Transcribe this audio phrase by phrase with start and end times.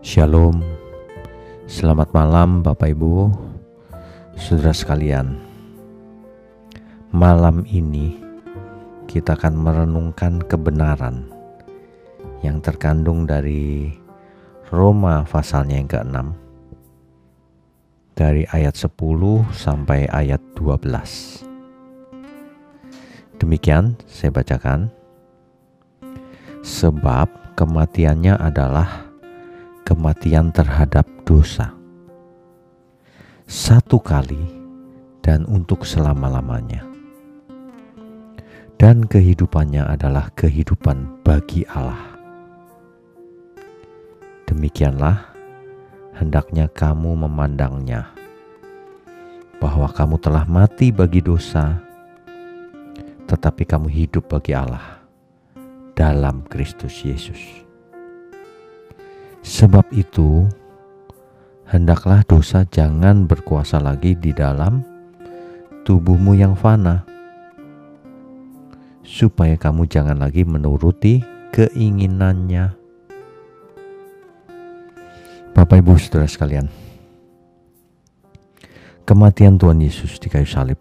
[0.00, 0.64] Shalom,
[1.68, 3.28] selamat malam Bapak Ibu,
[4.32, 5.36] saudara sekalian.
[7.12, 8.16] Malam ini
[9.04, 11.28] kita akan merenungkan kebenaran
[12.40, 13.92] yang terkandung dari
[14.72, 16.16] Roma pasalnya yang ke-6
[18.16, 18.96] dari ayat 10
[19.52, 21.44] sampai ayat 12.
[23.36, 24.88] Demikian saya bacakan.
[26.64, 28.99] Sebab kematiannya adalah
[29.90, 31.74] kematian terhadap dosa.
[33.50, 34.38] Satu kali
[35.18, 36.86] dan untuk selama-lamanya.
[38.78, 42.14] Dan kehidupannya adalah kehidupan bagi Allah.
[44.46, 45.26] Demikianlah
[46.14, 48.14] hendaknya kamu memandangnya
[49.58, 51.82] bahwa kamu telah mati bagi dosa,
[53.26, 55.02] tetapi kamu hidup bagi Allah
[55.98, 57.69] dalam Kristus Yesus.
[59.40, 60.44] Sebab itu,
[61.64, 64.84] hendaklah dosa jangan berkuasa lagi di dalam
[65.88, 67.08] tubuhmu yang fana,
[69.00, 71.24] supaya kamu jangan lagi menuruti
[71.56, 72.76] keinginannya.
[75.56, 76.70] Bapak, ibu, saudara sekalian,
[79.08, 80.78] kematian Tuhan Yesus di kayu salib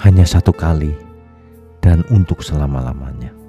[0.00, 0.94] hanya satu kali
[1.84, 3.39] dan untuk selama-lamanya.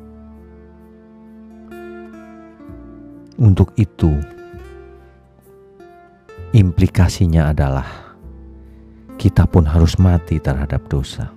[3.41, 4.21] Untuk itu,
[6.53, 8.13] implikasinya adalah
[9.17, 11.33] kita pun harus mati terhadap dosa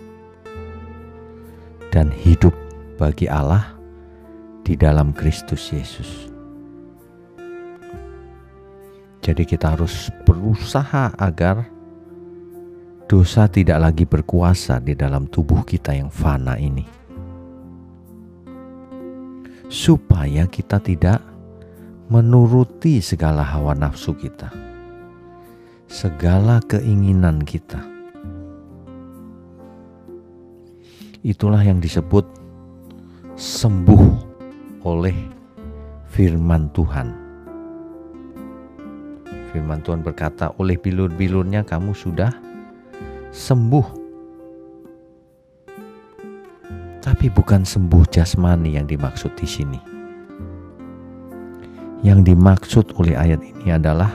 [1.88, 2.52] dan hidup
[3.00, 3.72] bagi Allah
[4.68, 6.28] di dalam Kristus Yesus.
[9.24, 11.64] Jadi, kita harus berusaha agar
[13.08, 16.84] dosa tidak lagi berkuasa di dalam tubuh kita yang fana ini,
[19.72, 21.32] supaya kita tidak
[22.08, 24.52] menuruti segala hawa nafsu kita,
[25.88, 27.80] segala keinginan kita.
[31.24, 32.28] Itulah yang disebut
[33.32, 34.04] sembuh
[34.84, 35.16] oleh
[36.12, 37.08] firman Tuhan.
[39.48, 42.28] Firman Tuhan berkata, "Oleh bilur-bilurnya kamu sudah
[43.32, 44.04] sembuh."
[47.00, 49.93] Tapi bukan sembuh jasmani yang dimaksud di sini
[52.04, 54.12] yang dimaksud oleh ayat ini adalah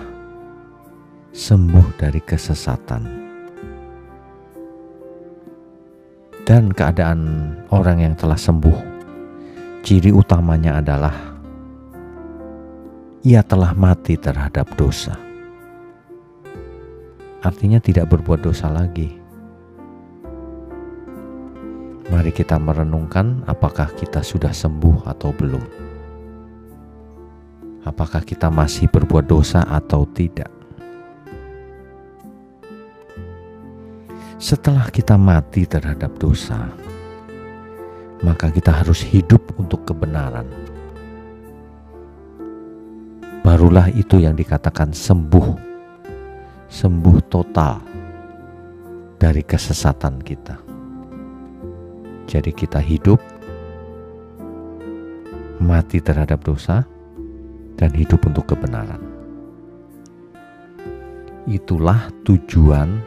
[1.33, 3.03] sembuh dari kesesatan.
[6.45, 7.19] Dan keadaan
[7.73, 8.77] orang yang telah sembuh,
[9.81, 11.13] ciri utamanya adalah
[13.25, 15.17] ia telah mati terhadap dosa.
[17.41, 19.17] Artinya tidak berbuat dosa lagi.
[22.09, 25.88] Mari kita merenungkan apakah kita sudah sembuh atau belum
[27.87, 30.51] apakah kita masih berbuat dosa atau tidak.
[34.39, 36.71] Setelah kita mati terhadap dosa,
[38.23, 40.47] maka kita harus hidup untuk kebenaran.
[43.43, 45.47] Barulah itu yang dikatakan sembuh,
[46.71, 47.83] sembuh total
[49.19, 50.55] dari kesesatan kita.
[52.29, 53.19] Jadi, kita hidup
[55.59, 56.87] mati terhadap dosa
[57.79, 58.99] dan hidup untuk kebenaran.
[61.47, 62.99] Itulah tujuan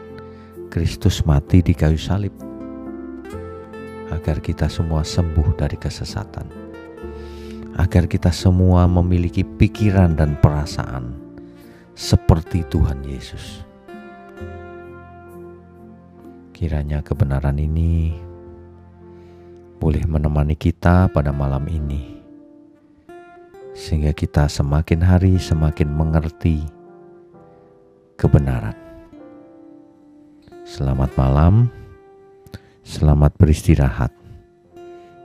[0.72, 2.32] Kristus mati di kayu salib,
[4.08, 6.48] agar kita semua sembuh dari kesesatan,
[7.76, 11.12] agar kita semua memiliki pikiran dan perasaan
[11.92, 13.68] seperti Tuhan Yesus.
[16.56, 18.16] Kiranya kebenaran ini
[19.76, 22.11] boleh menemani kita pada malam ini
[23.72, 26.60] sehingga kita semakin hari semakin mengerti
[28.20, 28.76] kebenaran.
[30.62, 31.72] Selamat malam,
[32.84, 34.12] selamat beristirahat.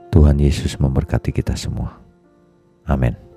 [0.08, 2.00] Tuhan Yesus memberkati kita semua.
[2.88, 3.27] Amin.